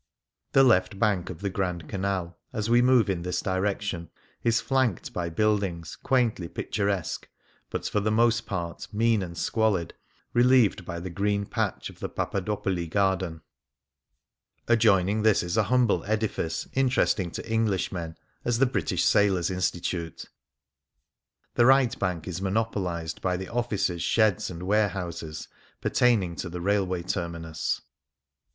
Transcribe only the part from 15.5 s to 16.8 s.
a humble edifice